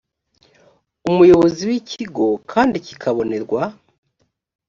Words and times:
umuyobozi 1.09 1.61
w 1.69 1.71
ikigo 1.79 2.25
kandi 2.51 2.75
kikabonerwa 2.85 3.61